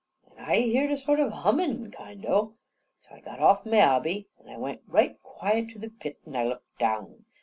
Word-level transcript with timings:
An' 0.35 0.45
I 0.45 0.61
heerd 0.61 0.89
a 0.89 0.97
sort 0.97 1.19
of 1.19 1.27
a 1.27 1.35
hummin', 1.41 1.91
kind 1.91 2.25
o'. 2.25 2.55
So 3.01 3.13
I 3.13 3.19
got 3.19 3.39
off 3.39 3.67
my 3.67 3.81
hobby, 3.81 4.25
an' 4.39 4.49
I 4.51 4.57
went 4.57 4.81
right 4.87 5.21
quiet 5.21 5.69
to 5.73 5.77
the 5.77 5.89
pit, 5.91 6.17
an' 6.25 6.35
I 6.35 6.43
looked 6.43 6.79
down. 6.79 7.25